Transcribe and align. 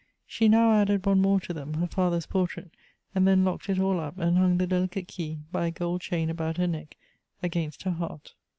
She 0.25 0.49
now 0.49 0.71
added 0.73 1.05
one 1.05 1.21
more 1.21 1.39
to 1.41 1.53
them, 1.53 1.75
her 1.75 1.85
fath^ 1.85 2.19
's 2.19 2.25
portrait, 2.25 2.71
and 3.13 3.27
then 3.27 3.45
locked 3.45 3.69
it 3.69 3.77
all 3.77 3.99
up, 3.99 4.17
and 4.17 4.35
hung 4.35 4.57
the 4.57 4.65
delicate 4.65 5.07
key 5.07 5.37
by 5.51 5.67
a 5.67 5.71
gold 5.71 6.01
chain 6.01 6.27
about 6.31 6.57
her 6.57 6.65
neck, 6.65 6.97
.against 7.43 7.83
her 7.83 7.91
heart. 7.91 8.33